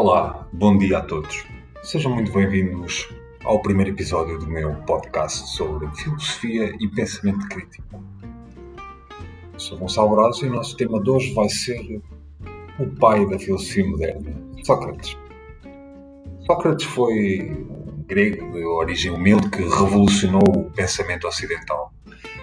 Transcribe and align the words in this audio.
Olá, 0.00 0.46
bom 0.52 0.78
dia 0.78 0.98
a 0.98 1.00
todos. 1.00 1.44
Sejam 1.82 2.14
muito 2.14 2.30
bem-vindos 2.30 3.08
ao 3.44 3.60
primeiro 3.60 3.90
episódio 3.90 4.38
do 4.38 4.46
meu 4.46 4.72
podcast 4.86 5.48
sobre 5.56 5.88
filosofia 5.96 6.72
e 6.78 6.86
pensamento 6.86 7.48
crítico. 7.48 8.00
Sou 9.56 9.76
Gonçalo 9.76 10.14
Braz 10.14 10.36
e 10.36 10.46
o 10.46 10.52
nosso 10.52 10.76
tema 10.76 11.02
de 11.02 11.10
hoje 11.10 11.34
vai 11.34 11.48
ser 11.48 12.00
o 12.78 12.86
pai 13.00 13.26
da 13.26 13.40
filosofia 13.40 13.84
moderna, 13.88 14.40
Sócrates. 14.62 15.18
Sócrates 16.46 16.86
foi 16.86 17.66
um 17.68 18.04
grego 18.06 18.52
de 18.52 18.64
origem 18.64 19.10
humilde 19.10 19.50
que 19.50 19.62
revolucionou 19.62 20.44
o 20.48 20.70
pensamento 20.70 21.26
ocidental 21.26 21.92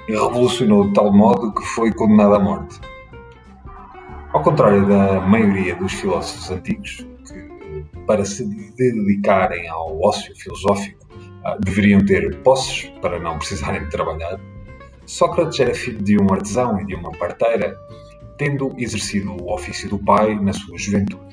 e 0.10 0.12
revolucionou 0.12 0.90
de 0.90 0.94
tal 0.94 1.10
modo 1.14 1.54
que 1.54 1.64
foi 1.68 1.94
condenado 1.94 2.36
à 2.36 2.40
morte. 2.40 2.82
Ao 4.34 4.44
contrário 4.44 4.86
da 4.90 5.22
maioria 5.22 5.74
dos 5.78 5.94
filósofos 5.94 6.52
antigos, 6.52 7.15
para 8.06 8.26
se 8.26 8.46
dedicarem 8.76 9.68
ao 9.68 10.00
ócio 10.02 10.36
filosófico 10.36 11.06
ah, 11.44 11.58
deveriam 11.60 12.04
ter 12.04 12.36
posses 12.42 12.92
para 13.02 13.20
não 13.20 13.38
precisarem 13.38 13.84
de 13.84 13.90
trabalhar, 13.92 14.40
Sócrates 15.06 15.60
era 15.60 15.76
filho 15.76 16.02
de 16.02 16.20
um 16.20 16.34
artesão 16.34 16.82
e 16.82 16.86
de 16.86 16.96
uma 16.96 17.12
parteira, 17.12 17.78
tendo 18.38 18.74
exercido 18.78 19.32
o 19.40 19.54
ofício 19.54 19.88
do 19.88 20.00
pai 20.00 20.36
na 20.40 20.52
sua 20.52 20.78
juventude. 20.78 21.24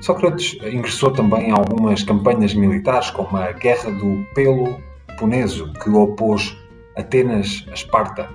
Sócrates 0.00 0.56
ingressou 0.72 1.10
também 1.10 1.48
em 1.48 1.50
algumas 1.50 2.04
campanhas 2.04 2.54
militares, 2.54 3.10
como 3.10 3.36
a 3.36 3.50
Guerra 3.52 3.90
do 3.90 4.24
Peloponeso, 4.34 5.72
que 5.72 5.90
opôs 5.90 6.56
Atenas 6.96 7.66
a 7.68 7.74
Esparta, 7.74 8.30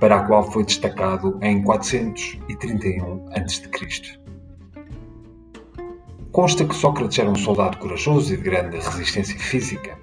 para 0.00 0.16
a 0.16 0.26
qual 0.26 0.50
foi 0.50 0.64
destacado 0.64 1.38
em 1.42 1.62
431 1.62 3.26
a.C. 3.30 4.17
Consta 6.38 6.64
que 6.64 6.72
Sócrates 6.72 7.18
era 7.18 7.28
um 7.28 7.34
soldado 7.34 7.78
corajoso 7.78 8.32
e 8.32 8.36
de 8.36 8.44
grande 8.44 8.76
resistência 8.76 9.36
física. 9.40 9.98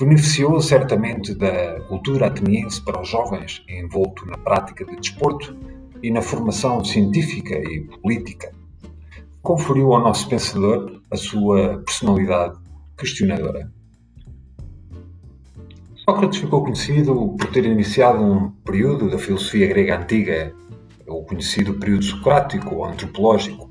Beneficiou 0.00 0.60
certamente 0.60 1.32
da 1.32 1.80
cultura 1.82 2.26
ateniense 2.26 2.82
para 2.82 3.00
os 3.00 3.08
jovens, 3.08 3.62
envolto 3.68 4.26
na 4.26 4.36
prática 4.36 4.84
de 4.84 4.96
desporto 4.96 5.56
e 6.02 6.10
na 6.10 6.20
formação 6.20 6.84
científica 6.84 7.54
e 7.54 7.82
política. 8.02 8.52
Conferiu 9.42 9.94
ao 9.94 10.00
nosso 10.02 10.28
pensador 10.28 11.00
a 11.08 11.16
sua 11.16 11.78
personalidade 11.86 12.58
questionadora. 12.98 13.70
Sócrates 16.04 16.40
ficou 16.40 16.64
conhecido 16.64 17.14
por 17.38 17.52
ter 17.52 17.64
iniciado 17.64 18.20
um 18.20 18.50
período 18.64 19.08
da 19.08 19.20
filosofia 19.20 19.68
grega 19.68 20.00
antiga, 20.00 20.52
o 21.06 21.22
conhecido 21.22 21.74
período 21.74 22.02
socrático 22.02 22.74
ou 22.74 22.86
antropológico. 22.86 23.63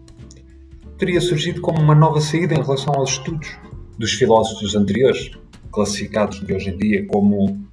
Teria 0.97 1.19
surgido 1.19 1.61
como 1.61 1.81
uma 1.81 1.95
nova 1.95 2.21
saída 2.21 2.53
em 2.53 2.61
relação 2.61 2.93
aos 2.95 3.11
estudos 3.11 3.57
dos 3.97 4.13
filósofos 4.13 4.75
anteriores, 4.75 5.31
classificados 5.71 6.39
de 6.45 6.53
hoje 6.53 6.69
em 6.69 6.77
dia 6.77 7.07
como 7.07 7.65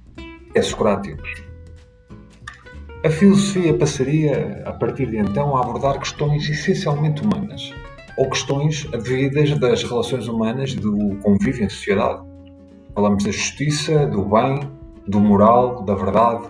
é-socráticos. 0.53 1.43
A 3.03 3.09
filosofia 3.09 3.73
passaria, 3.77 4.63
a 4.65 4.73
partir 4.73 5.07
de 5.07 5.17
então, 5.17 5.55
a 5.55 5.61
abordar 5.61 5.99
questões 5.99 6.47
essencialmente 6.49 7.21
humanas, 7.23 7.73
ou 8.17 8.29
questões 8.29 8.87
advindas 8.93 9.57
das 9.57 9.83
relações 9.83 10.27
humanas 10.27 10.75
do 10.75 11.15
convívio 11.23 11.65
em 11.65 11.69
sociedade 11.69 12.31
Falamos 12.93 13.23
da 13.23 13.31
justiça, 13.31 14.05
do 14.05 14.25
bem, 14.25 14.69
do 15.07 15.19
moral, 15.19 15.83
da 15.83 15.95
verdade. 15.95 16.49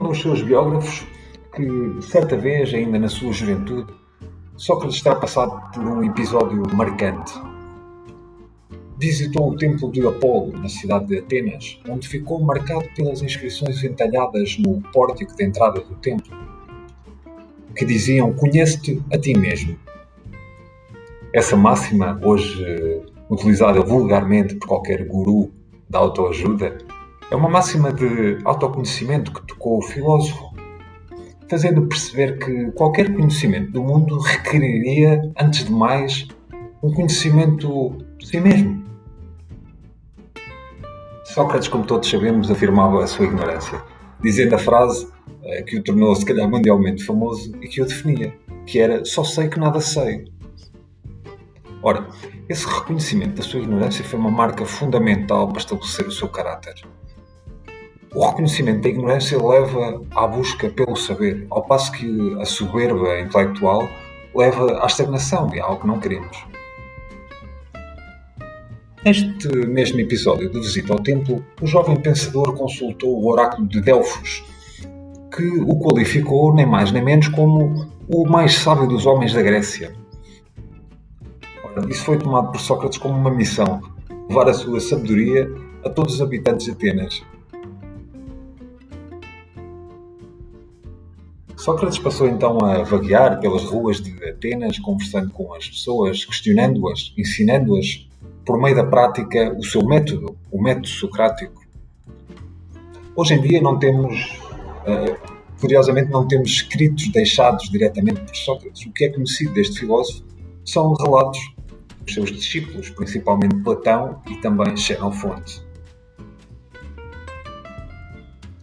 Dos 0.00 0.20
seus 0.20 0.42
biógrafos 0.42 1.04
que, 1.54 2.02
certa 2.02 2.36
vez, 2.36 2.72
ainda 2.72 2.98
na 2.98 3.08
sua 3.08 3.32
juventude, 3.32 3.92
Sócrates 4.56 5.00
terá 5.00 5.16
passado 5.16 5.60
por 5.72 5.82
um 5.82 6.04
episódio 6.04 6.62
marcante. 6.74 7.32
Visitou 8.98 9.50
o 9.50 9.56
templo 9.56 9.90
de 9.90 10.06
Apolo, 10.06 10.52
na 10.52 10.68
cidade 10.68 11.06
de 11.06 11.18
Atenas, 11.18 11.80
onde 11.88 12.06
ficou 12.06 12.40
marcado 12.40 12.84
pelas 12.94 13.22
inscrições 13.22 13.82
entalhadas 13.82 14.56
no 14.58 14.80
pórtico 14.92 15.34
de 15.34 15.44
entrada 15.44 15.80
do 15.80 15.94
templo, 15.96 16.36
que 17.74 17.84
diziam: 17.84 18.32
Conhece-te 18.34 19.02
a 19.12 19.18
ti 19.18 19.36
mesmo. 19.36 19.76
Essa 21.32 21.56
máxima, 21.56 22.20
hoje 22.22 23.02
utilizada 23.28 23.80
vulgarmente 23.80 24.54
por 24.56 24.68
qualquer 24.68 25.06
guru 25.06 25.50
da 25.88 25.98
autoajuda, 25.98 26.78
é 27.30 27.34
uma 27.34 27.48
máxima 27.48 27.90
de 27.90 28.38
autoconhecimento 28.44 29.32
que 29.32 29.46
tocou 29.46 29.78
o 29.78 29.82
filósofo, 29.82 30.51
fazendo 31.52 31.82
perceber 31.82 32.38
que 32.38 32.70
qualquer 32.70 33.14
conhecimento 33.14 33.72
do 33.72 33.82
mundo 33.82 34.18
requeriria, 34.18 35.20
antes 35.38 35.66
de 35.66 35.70
mais, 35.70 36.26
um 36.82 36.90
conhecimento 36.94 37.98
de 38.16 38.26
si 38.26 38.40
mesmo. 38.40 38.82
Sócrates, 41.24 41.68
como 41.68 41.84
todos 41.84 42.08
sabemos, 42.08 42.50
afirmava 42.50 43.04
a 43.04 43.06
sua 43.06 43.26
ignorância, 43.26 43.82
dizendo 44.22 44.54
a 44.54 44.58
frase 44.58 45.06
eh, 45.42 45.62
que 45.64 45.76
o 45.76 45.84
tornou, 45.84 46.16
se 46.16 46.24
calhar, 46.24 46.48
mundialmente 46.48 47.04
famoso 47.04 47.54
e 47.60 47.68
que 47.68 47.82
o 47.82 47.84
definia, 47.84 48.34
que 48.66 48.78
era 48.78 49.04
só 49.04 49.22
sei 49.22 49.48
que 49.48 49.60
nada 49.60 49.78
sei. 49.78 50.24
Ora, 51.82 52.08
esse 52.48 52.66
reconhecimento 52.66 53.34
da 53.34 53.42
sua 53.42 53.60
ignorância 53.60 54.02
foi 54.02 54.18
uma 54.18 54.30
marca 54.30 54.64
fundamental 54.64 55.48
para 55.48 55.58
estabelecer 55.58 56.06
o 56.06 56.12
seu 56.12 56.28
caráter. 56.28 56.76
O 58.14 58.26
reconhecimento 58.26 58.82
da 58.82 58.88
ignorância 58.88 59.42
leva 59.42 60.02
à 60.14 60.26
busca 60.26 60.68
pelo 60.68 60.96
saber, 60.96 61.46
ao 61.50 61.62
passo 61.62 61.90
que 61.92 62.36
a 62.40 62.44
soberba 62.44 63.20
intelectual 63.20 63.88
leva 64.34 64.82
à 64.82 64.86
estagnação 64.86 65.50
e 65.54 65.60
a 65.60 65.64
algo 65.64 65.80
que 65.80 65.86
não 65.86 65.98
queremos. 65.98 66.44
Neste 69.04 69.48
mesmo 69.66 69.98
episódio 69.98 70.50
de 70.50 70.60
Visita 70.60 70.92
ao 70.92 71.00
Templo, 71.00 71.44
o 71.60 71.66
jovem 71.66 71.96
pensador 71.96 72.54
consultou 72.54 73.20
o 73.20 73.28
oráculo 73.28 73.66
de 73.66 73.80
Delfos, 73.80 74.44
que 75.34 75.46
o 75.60 75.80
qualificou 75.80 76.54
nem 76.54 76.66
mais 76.66 76.92
nem 76.92 77.02
menos 77.02 77.28
como 77.28 77.90
o 78.08 78.28
mais 78.28 78.54
sábio 78.54 78.86
dos 78.86 79.06
homens 79.06 79.32
da 79.32 79.42
Grécia 79.42 80.02
isso 81.88 82.04
foi 82.04 82.18
tomado 82.18 82.52
por 82.52 82.60
Sócrates 82.60 82.98
como 82.98 83.14
uma 83.16 83.30
missão, 83.30 83.80
levar 84.28 84.48
a 84.48 84.54
sua 84.54 84.80
sabedoria 84.80 85.48
a 85.84 85.90
todos 85.90 86.14
os 86.14 86.20
habitantes 86.20 86.66
de 86.66 86.72
Atenas. 86.72 87.22
Sócrates 91.62 91.96
passou 92.00 92.26
então 92.26 92.58
a 92.64 92.82
vaguear 92.82 93.38
pelas 93.38 93.62
ruas 93.62 94.00
de 94.00 94.10
Atenas, 94.28 94.80
conversando 94.80 95.30
com 95.30 95.54
as 95.54 95.68
pessoas, 95.68 96.24
questionando-as, 96.24 97.14
ensinando-as, 97.16 98.08
por 98.44 98.60
meio 98.60 98.74
da 98.74 98.82
prática, 98.82 99.56
o 99.56 99.62
seu 99.62 99.80
método, 99.84 100.36
o 100.50 100.60
método 100.60 100.88
socrático. 100.88 101.62
Hoje 103.14 103.34
em 103.34 103.40
dia 103.40 103.62
não 103.62 103.78
temos, 103.78 104.40
uh, 104.88 105.16
curiosamente, 105.60 106.10
não 106.10 106.26
temos 106.26 106.50
escritos 106.50 107.12
deixados 107.12 107.70
diretamente 107.70 108.22
por 108.22 108.34
Sócrates. 108.34 108.84
O 108.84 108.92
que 108.92 109.04
é 109.04 109.10
conhecido 109.10 109.54
deste 109.54 109.78
filósofo 109.78 110.24
são 110.64 110.92
relatos 110.94 111.38
dos 112.00 112.12
seus 112.12 112.32
discípulos, 112.32 112.90
principalmente 112.90 113.54
Platão 113.62 114.20
e 114.28 114.34
também 114.38 114.76
Xenofonte. 114.76 115.62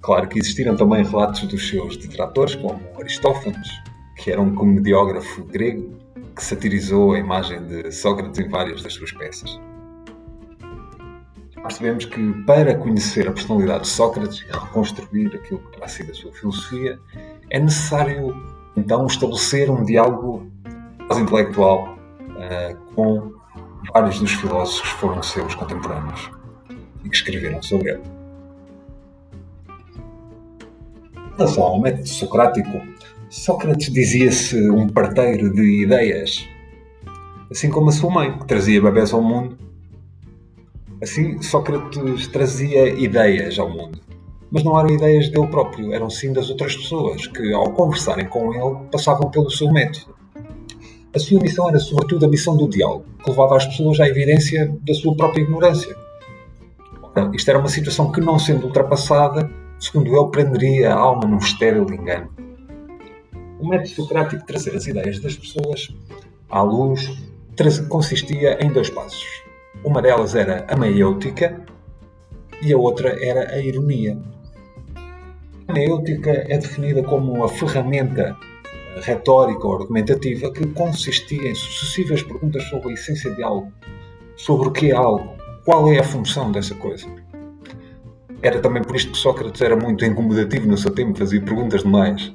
Claro 0.01 0.27
que 0.27 0.39
existiram 0.39 0.75
também 0.75 1.03
relatos 1.03 1.43
dos 1.43 1.67
seus 1.67 1.97
detratores, 1.97 2.55
como 2.55 2.79
Aristófanes, 2.97 3.67
que 4.17 4.31
era 4.31 4.41
um 4.41 4.55
comediógrafo 4.55 5.43
grego 5.43 5.97
que 6.35 6.43
satirizou 6.43 7.13
a 7.13 7.19
imagem 7.19 7.65
de 7.65 7.91
Sócrates 7.91 8.39
em 8.39 8.47
várias 8.47 8.81
das 8.81 8.93
suas 8.93 9.11
peças. 9.11 9.59
Percebemos 11.61 12.05
que 12.05 12.33
para 12.45 12.75
conhecer 12.75 13.27
a 13.27 13.31
personalidade 13.31 13.83
de 13.83 13.89
Sócrates 13.89 14.39
e 14.41 14.51
reconstruir 14.51 15.27
aquilo 15.35 15.59
que 15.59 15.71
terá 15.73 15.87
sido 15.87 16.11
a 16.11 16.15
sua 16.15 16.31
filosofia, 16.31 16.97
é 17.49 17.59
necessário 17.59 18.33
então 18.77 19.05
estabelecer 19.05 19.69
um 19.69 19.83
diálogo 19.83 20.49
mais 21.09 21.17
intelectual 21.21 21.97
uh, 22.29 22.93
com 22.95 23.33
vários 23.93 24.19
dos 24.19 24.31
filósofos 24.31 24.93
que 24.93 24.99
foram 24.99 25.21
seus 25.21 25.53
contemporâneos 25.55 26.31
e 27.03 27.09
que 27.09 27.15
escreveram 27.15 27.61
sobre 27.61 27.91
ele. 27.91 28.18
Relação 31.39 31.63
ao 31.63 31.79
método 31.79 32.07
socrático, 32.07 32.81
Sócrates 33.29 33.91
dizia-se 33.91 34.69
um 34.69 34.89
parteiro 34.89 35.53
de 35.53 35.83
ideias, 35.83 36.45
assim 37.49 37.69
como 37.69 37.89
a 37.89 37.91
sua 37.91 38.09
mãe, 38.09 38.37
que 38.37 38.45
trazia 38.45 38.81
bebés 38.81 39.13
ao 39.13 39.21
mundo. 39.21 39.57
Assim, 41.01 41.41
Sócrates 41.41 42.27
trazia 42.27 42.89
ideias 42.89 43.57
ao 43.57 43.69
mundo, 43.69 44.01
mas 44.51 44.63
não 44.63 44.77
eram 44.77 44.89
ideias 44.89 45.29
dele 45.29 45.47
próprio, 45.47 45.93
eram 45.93 46.09
sim 46.09 46.33
das 46.33 46.49
outras 46.49 46.75
pessoas, 46.75 47.27
que 47.27 47.53
ao 47.53 47.71
conversarem 47.71 48.27
com 48.27 48.53
ele 48.53 48.87
passavam 48.91 49.31
pelo 49.31 49.49
seu 49.49 49.71
método. 49.71 50.13
A 51.15 51.19
sua 51.19 51.39
missão 51.39 51.69
era, 51.69 51.79
sobretudo, 51.79 52.25
a 52.25 52.29
missão 52.29 52.57
do 52.57 52.67
diálogo, 52.67 53.05
que 53.23 53.29
levava 53.29 53.57
as 53.57 53.65
pessoas 53.65 53.99
à 53.99 54.07
evidência 54.07 54.75
da 54.81 54.93
sua 54.93 55.15
própria 55.15 55.41
ignorância. 55.41 55.95
Isto 57.33 57.49
era 57.49 57.59
uma 57.59 57.69
situação 57.69 58.11
que, 58.11 58.21
não 58.21 58.37
sendo 58.37 58.65
ultrapassada, 58.65 59.49
segundo 59.79 60.15
ele, 60.15 60.31
prenderia 60.31 60.93
a 60.93 60.97
alma 60.97 61.27
num 61.27 61.37
estéril 61.37 61.85
engano. 61.91 62.29
O 63.59 63.67
método 63.67 63.89
socrático 63.89 64.41
de 64.41 64.47
trazer 64.47 64.75
as 64.75 64.87
ideias 64.87 65.19
das 65.19 65.35
pessoas 65.35 65.89
à 66.49 66.61
luz 66.61 67.09
consistia 67.89 68.57
em 68.63 68.71
dois 68.71 68.89
passos. 68.89 69.25
Uma 69.83 70.01
delas 70.01 70.35
era 70.35 70.65
a 70.69 70.75
maiêutica 70.75 71.65
e 72.61 72.73
a 72.73 72.77
outra 72.77 73.17
era 73.23 73.53
a 73.53 73.59
ironia. 73.59 74.17
A 75.67 75.73
maiêutica 75.73 76.31
é 76.47 76.57
definida 76.57 77.03
como 77.03 77.43
a 77.43 77.49
ferramenta 77.49 78.37
retórica 79.01 79.67
ou 79.67 79.75
argumentativa 79.75 80.51
que 80.51 80.65
consistia 80.67 81.49
em 81.49 81.55
sucessivas 81.55 82.23
perguntas 82.23 82.63
sobre 82.65 82.89
a 82.89 82.93
essência 82.93 83.31
de 83.31 83.43
algo, 83.43 83.71
sobre 84.35 84.67
o 84.69 84.71
que 84.71 84.91
é 84.91 84.95
algo, 84.95 85.35
qual 85.65 85.91
é 85.91 85.99
a 85.99 86.03
função 86.03 86.51
dessa 86.51 86.75
coisa. 86.75 87.07
Era 88.41 88.59
também 88.61 88.81
por 88.81 88.95
isto 88.95 89.11
que 89.11 89.17
Sócrates 89.17 89.61
era 89.61 89.75
muito 89.75 90.05
incomodativo 90.05 90.67
no 90.67 90.77
seu 90.77 90.91
tempo, 90.91 91.17
fazia 91.17 91.41
perguntas 91.41 91.83
demais. 91.83 92.33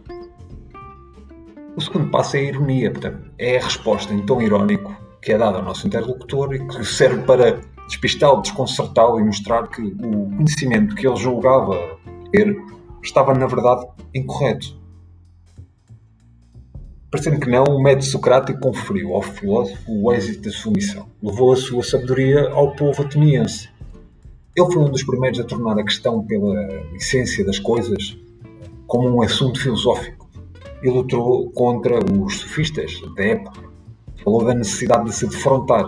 O 1.75 1.81
segundo 1.81 2.11
passo 2.11 2.37
é 2.37 2.41
a 2.41 2.43
ironia, 2.43 2.91
portanto, 2.91 3.31
é 3.39 3.57
a 3.57 3.65
resposta 3.65 4.13
em 4.13 4.25
tom 4.25 4.41
irónico 4.41 4.95
que 5.23 5.33
é 5.33 5.39
dada 5.39 5.59
ao 5.59 5.65
nosso 5.65 5.87
interlocutor 5.87 6.55
e 6.55 6.67
que 6.67 6.85
serve 6.85 7.23
para 7.23 7.59
despistá-lo, 7.87 8.43
desconcertá-lo 8.43 9.19
e 9.19 9.25
mostrar 9.25 9.67
que 9.69 9.81
o 9.81 10.37
conhecimento 10.37 10.95
que 10.95 11.07
ele 11.07 11.17
julgava 11.17 11.99
ter 12.31 12.55
estava, 13.03 13.33
na 13.33 13.47
verdade, 13.47 13.87
incorreto. 14.15 14.79
Parecendo 17.11 17.41
que 17.41 17.49
não, 17.49 17.65
o 17.65 17.83
método 17.83 18.05
socrático 18.05 18.61
conferiu 18.61 19.15
ao 19.15 19.23
filósofo 19.23 19.83
o 19.89 20.13
êxito 20.13 20.43
da 20.43 20.51
sua 20.51 20.73
missão. 20.73 21.09
Levou 21.23 21.53
a 21.53 21.57
sua 21.57 21.83
sabedoria 21.83 22.51
ao 22.51 22.75
povo 22.75 23.03
ateniense 23.03 23.71
ele 24.57 24.73
foi 24.73 24.83
um 24.83 24.91
dos 24.91 25.03
primeiros 25.03 25.41
a 25.41 25.45
tornar 25.45 25.79
a 25.79 25.85
questão 25.85 26.25
pela 26.25 26.55
essência 26.95 27.45
das 27.45 27.59
coisas 27.59 28.17
como 28.87 29.09
um 29.09 29.23
assunto 29.23 29.61
filosófico 29.61 30.29
e 30.83 30.89
lutou 30.89 31.51
contra 31.51 31.99
os 31.99 32.41
sofistas 32.41 33.01
da 33.17 33.25
época. 33.25 33.61
Falou 34.23 34.45
da 34.45 34.55
necessidade 34.55 35.07
de 35.07 35.15
se 35.15 35.27
defrontar, 35.27 35.85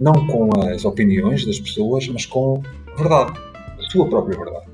não 0.00 0.26
com 0.26 0.50
as 0.68 0.84
opiniões 0.84 1.46
das 1.46 1.60
pessoas, 1.60 2.08
mas 2.08 2.26
com 2.26 2.62
a 2.92 2.96
verdade, 2.96 3.38
a 3.78 3.90
sua 3.90 4.08
própria 4.08 4.36
verdade. 4.36 4.66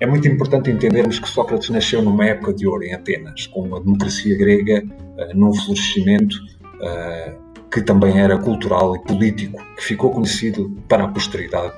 É 0.00 0.06
muito 0.06 0.26
importante 0.26 0.70
entendermos 0.70 1.18
que 1.18 1.28
Sócrates 1.28 1.68
nasceu 1.68 2.02
numa 2.02 2.24
época 2.24 2.54
de 2.54 2.66
ouro 2.66 2.82
em 2.82 2.94
Atenas, 2.94 3.46
com 3.46 3.76
a 3.76 3.80
democracia 3.80 4.36
grega 4.36 4.82
uh, 4.82 5.38
num 5.38 5.52
florescimento 5.54 6.36
uh, 6.76 7.49
que 7.72 7.80
também 7.80 8.18
era 8.18 8.36
cultural 8.38 8.96
e 8.96 9.00
político, 9.00 9.62
que 9.76 9.84
ficou 9.84 10.10
conhecido 10.10 10.70
para 10.88 11.04
a 11.04 11.08
posteridade. 11.08 11.72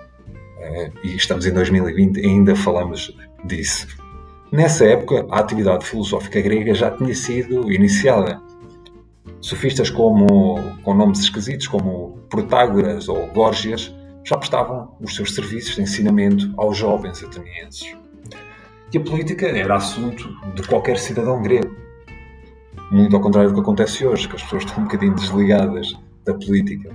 Eh, 0.59 0.91
e 1.05 1.17
estamos 1.17 1.45
em 1.47 1.53
2020 1.53 2.19
e 2.19 2.27
ainda 2.27 2.57
falamos 2.57 3.15
disso. 3.45 3.87
Nessa 4.51 4.85
época, 4.85 5.27
a 5.31 5.41
atividade 5.41 5.85
filosófica 5.85 6.41
grega 6.41 6.75
já 6.75 6.91
tinha 6.91 7.15
sido 7.15 7.73
iniciada. 7.73 8.41
Sofistas 9.41 9.91
como, 9.91 10.57
com 10.83 10.95
nomes 10.95 11.21
esquisitos 11.21 11.67
como 11.67 12.19
Protágoras 12.29 13.09
ou 13.09 13.27
Górgias 13.29 13.95
já 14.25 14.37
prestavam 14.37 14.95
os 15.01 15.17
seus 15.17 15.35
serviços 15.35 15.75
de 15.75 15.83
ensinamento 15.83 16.53
aos 16.57 16.77
jovens 16.77 17.23
atenienses. 17.23 17.97
E 18.93 18.99
a 18.99 19.01
política 19.01 19.47
era 19.47 19.75
assunto 19.75 20.29
de 20.55 20.63
qualquer 20.63 20.99
cidadão 20.99 21.43
grego. 21.43 21.75
Muito 22.93 23.17
ao 23.17 23.23
contrário 23.23 23.49
do 23.49 23.55
que 23.55 23.61
acontece 23.63 24.07
hoje, 24.07 24.29
que 24.29 24.37
as 24.37 24.43
pessoas 24.43 24.65
estão 24.65 24.83
um 24.83 24.85
bocadinho 24.85 25.15
desligadas 25.15 25.95
da 26.27 26.35
política. 26.35 26.95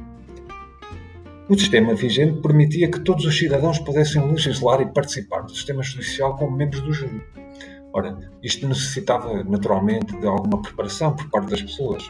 O 1.50 1.58
sistema 1.58 1.96
vigente 1.96 2.40
permitia 2.40 2.92
que 2.92 3.00
todos 3.00 3.26
os 3.26 3.36
cidadãos 3.36 3.80
pudessem 3.80 4.22
legislar 4.28 4.80
e 4.80 4.86
participar 4.86 5.42
do 5.42 5.50
sistema 5.50 5.82
judicial 5.82 6.36
como 6.36 6.56
membros 6.56 6.82
do 6.82 6.94
júri. 6.94 7.20
Ora, 7.92 8.16
isto 8.44 8.68
necessitava 8.68 9.44
naturalmente 9.44 10.16
de 10.20 10.28
alguma 10.28 10.62
preparação 10.62 11.16
por 11.16 11.28
parte 11.32 11.50
das 11.50 11.64
pessoas. 11.64 12.08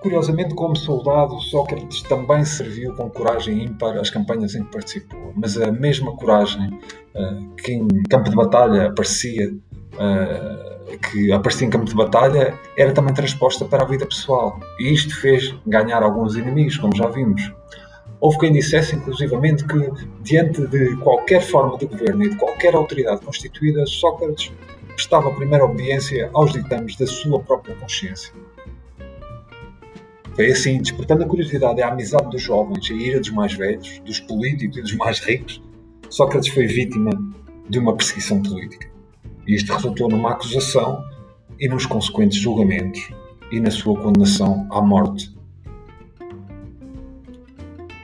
Curiosamente, 0.00 0.54
como 0.54 0.74
soldado, 0.74 1.38
Sócrates 1.38 2.00
também 2.04 2.46
serviu 2.46 2.94
com 2.94 3.10
coragem 3.10 3.64
ímpar 3.64 3.98
às 3.98 4.08
campanhas 4.08 4.54
em 4.54 4.64
que 4.64 4.72
participou, 4.72 5.34
mas 5.36 5.60
a 5.60 5.70
mesma 5.70 6.16
coragem 6.16 6.66
uh, 7.14 7.54
que 7.56 7.72
em 7.72 7.88
campo 8.08 8.30
de 8.30 8.36
batalha 8.36 8.88
aparecia 8.88 9.52
uh, 9.52 10.73
que 11.10 11.32
aparecia 11.32 11.66
em 11.66 11.70
campo 11.70 11.86
de 11.86 11.94
batalha 11.94 12.58
era 12.76 12.92
também 12.92 13.14
transposta 13.14 13.64
para 13.64 13.82
a 13.82 13.86
vida 13.86 14.06
pessoal. 14.06 14.58
E 14.78 14.92
isto 14.92 15.14
fez 15.20 15.54
ganhar 15.66 16.02
alguns 16.02 16.36
inimigos, 16.36 16.76
como 16.76 16.94
já 16.94 17.08
vimos. 17.08 17.52
Houve 18.20 18.38
quem 18.38 18.52
dissesse, 18.52 18.96
inclusivamente, 18.96 19.64
que 19.66 19.90
diante 20.22 20.66
de 20.66 20.96
qualquer 20.96 21.42
forma 21.42 21.76
de 21.76 21.86
governo 21.86 22.24
e 22.24 22.30
de 22.30 22.36
qualquer 22.36 22.74
autoridade 22.74 23.20
constituída, 23.20 23.84
Sócrates 23.86 24.52
prestava 24.88 25.30
primeira 25.32 25.64
obediência 25.64 26.30
aos 26.32 26.52
ditames 26.52 26.96
da 26.96 27.06
sua 27.06 27.40
própria 27.40 27.74
consciência. 27.74 28.32
Foi 30.34 30.50
assim, 30.50 30.78
despertando 30.78 31.24
a 31.24 31.26
curiosidade 31.26 31.80
e 31.80 31.82
a 31.82 31.88
amizade 31.88 32.30
dos 32.30 32.42
jovens 32.42 32.88
e 32.90 32.92
a 32.92 32.96
ira 32.96 33.20
dos 33.20 33.30
mais 33.30 33.52
velhos, 33.52 34.00
dos 34.00 34.20
políticos 34.20 34.78
e 34.78 34.82
dos 34.82 34.94
mais 34.94 35.20
ricos, 35.20 35.62
Sócrates 36.08 36.52
foi 36.52 36.66
vítima 36.66 37.10
de 37.68 37.78
uma 37.78 37.96
perseguição 37.96 38.42
política. 38.42 38.93
Isto 39.46 39.74
resultou 39.74 40.08
numa 40.08 40.30
acusação 40.30 41.04
e 41.60 41.68
nos 41.68 41.84
consequentes 41.84 42.38
julgamentos 42.38 43.10
e 43.52 43.60
na 43.60 43.70
sua 43.70 43.94
condenação 44.00 44.66
à 44.70 44.80
morte. 44.80 45.34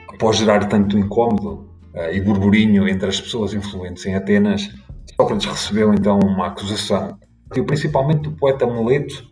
Após 0.07 0.37
gerar 0.37 0.65
tanto 0.67 0.99
incômodo 0.99 1.67
uh, 1.95 2.13
e 2.13 2.21
burburinho 2.21 2.87
entre 2.87 3.09
as 3.09 3.19
pessoas 3.19 3.53
influentes 3.55 4.05
em 4.05 4.15
Atenas, 4.15 4.69
Sócrates 5.15 5.47
recebeu 5.47 5.93
então 5.93 6.19
uma 6.19 6.47
acusação, 6.47 7.17
principalmente 7.49 8.21
do 8.21 8.31
poeta 8.33 8.67
Mileto 8.67 9.27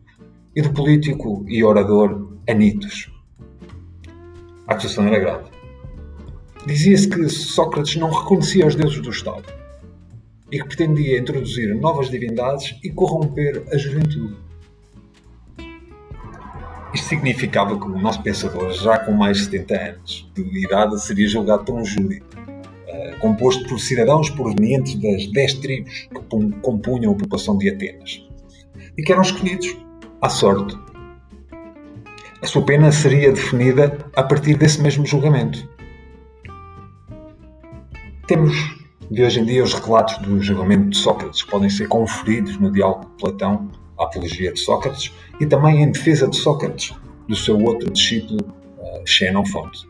e 0.55 0.61
do 0.63 0.71
político 0.71 1.45
e 1.47 1.63
orador 1.63 2.37
Anitos. 2.49 3.11
A 4.67 4.73
acusação 4.73 5.05
era 5.05 5.19
grave. 5.19 5.45
Dizia-se 6.65 7.07
que 7.07 7.29
Sócrates 7.29 7.95
não 7.95 8.11
reconhecia 8.11 8.65
os 8.65 8.75
deuses 8.75 8.99
do 8.99 9.11
Estado 9.11 9.59
e 10.51 10.59
que 10.59 10.67
pretendia 10.67 11.19
introduzir 11.19 11.73
novas 11.75 12.09
divindades 12.09 12.75
e 12.83 12.89
corromper 12.89 13.63
a 13.71 13.77
juventude. 13.77 14.35
Isto 16.93 17.07
significava 17.07 17.79
que 17.79 17.85
o 17.85 17.99
nosso 17.99 18.21
pensador, 18.23 18.71
já 18.73 18.97
com 18.99 19.11
mais 19.11 19.37
de 19.37 19.43
70 19.45 19.75
anos 19.75 20.31
de 20.35 20.65
idade, 20.65 20.99
seria 21.01 21.27
julgado 21.27 21.63
por 21.63 21.75
um 21.75 21.85
júri, 21.85 22.19
uh, 22.19 23.19
composto 23.19 23.67
por 23.67 23.79
cidadãos 23.79 24.29
provenientes 24.31 24.95
das 24.95 25.27
10 25.27 25.53
tribos 25.55 26.09
que 26.09 26.59
compunham 26.61 27.11
a 27.11 27.15
população 27.15 27.57
de 27.59 27.69
Atenas, 27.69 28.27
e 28.97 29.03
que 29.03 29.11
eram 29.11 29.21
escolhidos 29.21 29.77
à 30.19 30.29
sorte. 30.29 30.75
A 32.41 32.47
sua 32.47 32.65
pena 32.65 32.91
seria 32.91 33.31
definida 33.31 34.09
a 34.15 34.23
partir 34.23 34.57
desse 34.57 34.81
mesmo 34.81 35.05
julgamento. 35.05 35.69
Temos 38.25 38.78
de 39.09 39.23
hoje 39.23 39.39
em 39.39 39.45
dia, 39.45 39.63
os 39.63 39.73
relatos 39.73 40.17
do 40.19 40.41
julgamento 40.41 40.89
de 40.89 40.97
Sócrates 40.97 41.41
podem 41.41 41.69
ser 41.69 41.87
conferidos 41.87 42.59
no 42.59 42.71
diálogo 42.71 43.05
de 43.05 43.17
Platão, 43.17 43.67
a 43.97 44.03
Apologia 44.03 44.53
de 44.53 44.59
Sócrates, 44.59 45.11
e 45.39 45.45
também 45.47 45.81
em 45.81 45.91
defesa 45.91 46.27
de 46.27 46.37
Sócrates, 46.37 46.93
do 47.27 47.35
seu 47.35 47.59
outro 47.59 47.89
discípulo, 47.89 48.39
uh, 48.77 49.07
Xenofonte. 49.07 49.87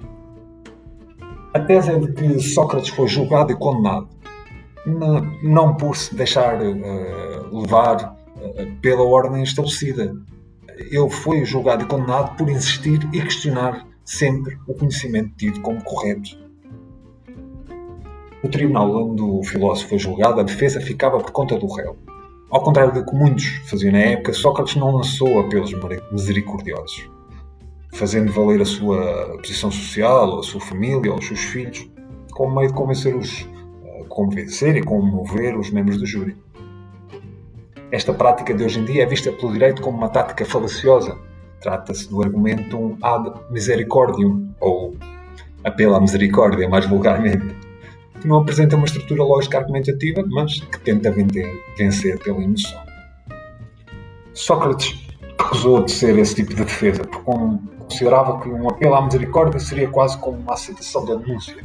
A 1.54 1.60
tese 1.60 1.92
é 1.92 2.00
de 2.00 2.14
que 2.14 2.40
Sócrates 2.40 2.90
foi 2.90 3.08
julgado 3.08 3.52
e 3.52 3.56
condenado, 3.56 4.08
não 5.44 5.76
por 5.76 5.98
se 5.98 6.16
deixar 6.16 6.62
uh, 6.62 7.60
levar 7.60 8.16
uh, 8.38 8.76
pela 8.82 9.04
ordem 9.04 9.44
estabelecida. 9.44 10.16
Ele 10.78 11.10
foi 11.10 11.44
julgado 11.44 11.84
e 11.84 11.88
condenado 11.88 12.38
por 12.38 12.50
insistir 12.50 13.06
e 13.12 13.22
questionar 13.22 13.86
sempre 14.06 14.58
o 14.66 14.74
conhecimento 14.74 15.36
tido 15.36 15.60
como 15.60 15.84
correto 15.84 16.49
no 18.44 18.50
tribunal 18.50 19.12
onde 19.12 19.22
o 19.22 19.44
filósofo 19.44 19.90
foi 19.90 20.00
julgado, 20.00 20.40
a 20.40 20.44
defesa 20.44 20.80
ficava 20.80 21.18
por 21.18 21.32
conta 21.32 21.58
do 21.58 21.68
réu. 21.68 21.98
Ao 22.50 22.64
contrário 22.64 22.94
do 22.94 23.06
que 23.06 23.16
muitos 23.16 23.46
faziam 23.70 23.92
na 23.92 24.00
época, 24.00 24.34
Sócrates 24.34 24.76
não 24.76 24.96
lançou 24.96 25.40
apelos 25.40 25.72
misericordiosos, 26.12 27.10
fazendo 27.94 28.32
valer 28.32 28.62
a 28.62 28.66
sua 28.66 29.38
posição 29.38 29.70
social, 29.70 30.40
a 30.40 30.44
sua 30.44 30.62
família, 30.62 31.12
ou 31.12 31.20
os 31.20 31.28
seus 31.28 31.42
filhos, 31.42 31.88
como 32.32 32.56
meio 32.56 32.70
de 32.70 32.74
convencer, 32.74 33.16
os, 33.16 33.48
eh, 33.86 34.04
convencer 34.08 34.76
e 34.78 34.82
comover 34.82 35.60
os 35.60 35.70
membros 35.70 35.98
do 35.98 36.06
júri. 36.06 36.36
Esta 37.92 38.14
prática 38.14 38.54
de 38.54 38.64
hoje 38.64 38.80
em 38.80 38.86
dia 38.86 39.04
é 39.04 39.06
vista 39.06 39.32
pelo 39.32 39.52
direito 39.52 39.82
como 39.82 39.98
uma 39.98 40.10
tática 40.10 40.46
falaciosa. 40.46 41.18
Trata-se 41.60 42.10
do 42.10 42.22
argumento 42.24 42.98
ad 43.02 43.32
misericordium, 43.52 44.50
ou 44.60 44.96
apelo 45.64 45.96
à 45.96 46.00
misericórdia, 46.00 46.70
mais 46.70 46.86
vulgarmente 46.86 47.69
que 48.20 48.28
não 48.28 48.38
apresenta 48.38 48.76
uma 48.76 48.86
estrutura 48.86 49.24
lógica 49.24 49.58
argumentativa, 49.60 50.24
mas 50.28 50.60
que 50.60 50.80
tenta 50.80 51.14
vencer 51.78 52.20
pela 52.20 52.44
emoção. 52.44 52.80
Sócrates 54.34 54.96
recusou 55.40 55.84
de 55.84 55.92
ser 55.92 56.18
esse 56.18 56.36
tipo 56.36 56.50
de 56.56 56.64
defesa, 56.64 57.04
porque 57.04 57.24
considerava 57.80 58.40
que 58.40 58.50
um 58.50 58.70
apelo 58.70 58.96
à 58.96 59.02
misericórdia 59.02 59.60
seria 59.60 59.88
quase 59.90 60.18
como 60.20 60.38
uma 60.38 60.54
aceitação 60.54 61.06
da 61.06 61.16
denúncia. 61.16 61.58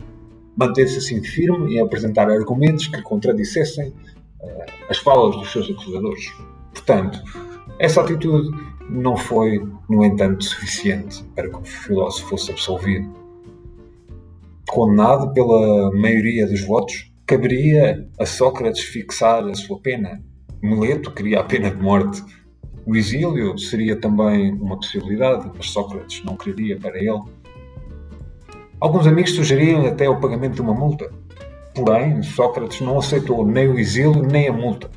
Manter-se 0.56 0.98
assim 0.98 1.22
firme 1.22 1.74
e 1.74 1.80
apresentar 1.80 2.30
argumentos 2.30 2.86
que 2.86 3.02
contradissessem 3.02 3.88
uh, 3.88 4.64
as 4.88 4.98
falas 4.98 5.36
dos 5.36 5.50
seus 5.52 5.68
acusadores. 5.70 6.32
Portanto, 6.72 7.20
essa 7.78 8.00
atitude 8.00 8.50
não 8.88 9.16
foi, 9.16 9.62
no 9.88 10.04
entanto, 10.04 10.44
suficiente 10.44 11.24
para 11.34 11.48
que 11.48 11.56
o 11.56 11.64
filósofo 11.64 12.30
fosse 12.30 12.50
absolvido. 12.52 13.23
Condenado 14.68 15.32
pela 15.32 15.90
maioria 15.92 16.46
dos 16.46 16.62
votos, 16.62 17.12
caberia 17.26 18.08
a 18.18 18.26
Sócrates 18.26 18.82
fixar 18.82 19.46
a 19.46 19.54
sua 19.54 19.78
pena. 19.80 20.22
Mileto 20.62 21.10
queria 21.10 21.40
a 21.40 21.44
pena 21.44 21.70
de 21.70 21.76
morte. 21.76 22.22
O 22.86 22.96
exílio 22.96 23.58
seria 23.58 23.96
também 23.96 24.52
uma 24.54 24.76
possibilidade, 24.76 25.50
mas 25.56 25.70
Sócrates 25.70 26.24
não 26.24 26.36
queria 26.36 26.78
para 26.78 26.98
ele. 26.98 27.22
Alguns 28.80 29.06
amigos 29.06 29.34
sugeriam 29.34 29.86
até 29.86 30.08
o 30.08 30.20
pagamento 30.20 30.54
de 30.54 30.62
uma 30.62 30.74
multa. 30.74 31.10
Porém, 31.74 32.22
Sócrates 32.22 32.80
não 32.80 32.98
aceitou 32.98 33.46
nem 33.46 33.68
o 33.68 33.78
exílio 33.78 34.22
nem 34.22 34.48
a 34.48 34.52
multa, 34.52 34.90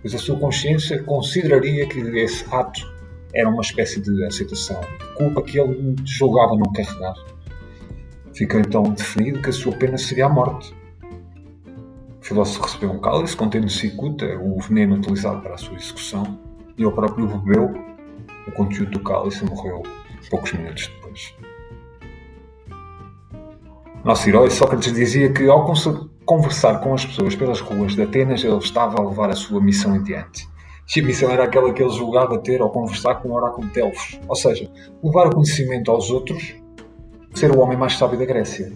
pois 0.00 0.14
a 0.14 0.18
sua 0.18 0.38
consciência 0.38 1.02
consideraria 1.02 1.86
que 1.86 1.98
esse 1.98 2.44
ato 2.52 2.80
era 3.32 3.48
uma 3.48 3.62
espécie 3.62 4.00
de 4.00 4.24
aceitação 4.24 4.80
culpa 5.16 5.42
que 5.42 5.58
ele 5.58 5.96
julgava 6.04 6.56
não 6.56 6.72
carregar. 6.72 7.14
Ficou 8.34 8.60
então 8.60 8.82
definido 8.82 9.40
que 9.40 9.50
a 9.50 9.52
sua 9.52 9.72
pena 9.72 9.96
seria 9.96 10.26
a 10.26 10.28
morte. 10.28 10.74
O 12.20 12.24
filósofo 12.24 12.64
recebeu 12.64 12.90
um 12.90 12.98
cálice 12.98 13.36
contendo 13.36 13.68
cicuta, 13.68 14.26
o 14.38 14.60
veneno 14.60 14.96
utilizado 14.96 15.40
para 15.40 15.54
a 15.54 15.58
sua 15.58 15.76
execução, 15.76 16.38
e 16.76 16.82
ele 16.82 16.90
próprio 16.90 17.28
bebeu 17.28 17.72
o 18.46 18.52
conteúdo 18.52 18.90
do 18.90 19.00
cálice 19.00 19.44
e 19.44 19.48
morreu 19.48 19.82
poucos 20.30 20.52
minutos 20.52 20.88
depois. 20.88 21.34
Nosso 24.02 24.28
herói 24.28 24.50
Sócrates 24.50 24.92
dizia 24.92 25.32
que 25.32 25.48
ao 25.48 25.64
conversar 26.24 26.80
com 26.80 26.92
as 26.92 27.06
pessoas 27.06 27.36
pelas 27.36 27.60
ruas 27.60 27.94
de 27.94 28.02
Atenas, 28.02 28.42
ele 28.42 28.56
estava 28.56 29.00
a 29.00 29.08
levar 29.08 29.30
a 29.30 29.36
sua 29.36 29.60
missão 29.60 29.94
adiante. 29.94 30.48
E 30.94 31.00
a 31.00 31.04
missão 31.04 31.30
era 31.30 31.44
aquela 31.44 31.72
que 31.72 31.82
ele 31.82 31.92
julgava 31.92 32.38
ter 32.38 32.60
ao 32.60 32.70
conversar 32.70 33.14
com 33.16 33.28
o 33.28 33.34
oráculo 33.34 33.66
de 33.68 33.74
Delfos, 33.74 34.20
ou 34.28 34.34
seja, 34.34 34.70
levar 35.02 35.28
o 35.28 35.34
conhecimento 35.34 35.90
aos 35.90 36.10
outros, 36.10 36.54
ser 37.34 37.50
o 37.50 37.60
homem 37.60 37.76
mais 37.76 37.96
sábio 37.96 38.18
da 38.18 38.24
Grécia. 38.24 38.72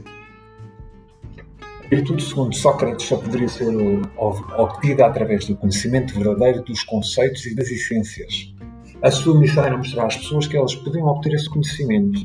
A 1.61 1.88
virtude, 1.88 2.23
segundo 2.23 2.55
Sócrates, 2.55 3.07
só 3.07 3.17
poderia 3.17 3.49
ser 3.49 3.69
obtida 4.17 5.07
através 5.07 5.47
do 5.47 5.57
conhecimento 5.57 6.15
verdadeiro 6.15 6.62
dos 6.62 6.83
conceitos 6.85 7.47
e 7.47 7.55
das 7.55 7.71
essências. 7.71 8.55
A 9.00 9.11
sua 9.11 9.38
missão 9.38 9.65
era 9.65 9.77
mostrar 9.77 10.07
às 10.07 10.17
pessoas 10.17 10.47
que 10.47 10.57
elas 10.57 10.75
podiam 10.75 11.07
obter 11.07 11.33
esse 11.33 11.49
conhecimento, 11.49 12.21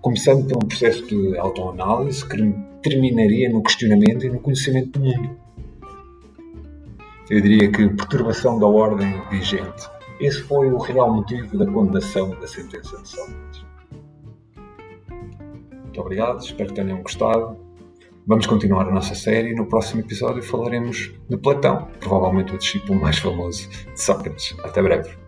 começando 0.00 0.48
por 0.48 0.56
um 0.56 0.66
processo 0.66 1.06
de 1.06 1.38
autoanálise 1.38 2.26
que 2.26 2.54
terminaria 2.82 3.50
no 3.50 3.62
questionamento 3.62 4.24
e 4.24 4.30
no 4.30 4.40
conhecimento 4.40 4.98
do 4.98 5.00
mundo 5.00 5.46
eu 7.28 7.40
diria 7.40 7.70
que 7.70 7.88
perturbação 7.88 8.58
da 8.58 8.66
ordem 8.66 9.20
vigente. 9.30 9.88
Esse 10.20 10.42
foi 10.42 10.70
o 10.70 10.78
real 10.78 11.12
motivo 11.12 11.58
da 11.58 11.66
condenação 11.66 12.30
da 12.30 12.46
sentença 12.46 12.96
de 13.02 13.08
Sócrates. 13.08 13.66
Muito 15.96 16.04
obrigado, 16.04 16.44
espero 16.44 16.68
que 16.68 16.74
tenham 16.74 17.02
gostado. 17.02 17.56
Vamos 18.26 18.46
continuar 18.46 18.86
a 18.86 18.90
nossa 18.90 19.14
série 19.14 19.52
e 19.52 19.54
no 19.54 19.64
próximo 19.64 20.02
episódio 20.02 20.42
falaremos 20.42 21.14
de 21.26 21.38
Platão, 21.38 21.88
provavelmente 22.00 22.54
o 22.54 22.58
discípulo 22.58 23.00
mais 23.00 23.18
famoso 23.18 23.66
de 23.70 23.98
Sócrates. 23.98 24.54
Até 24.62 24.82
breve. 24.82 25.25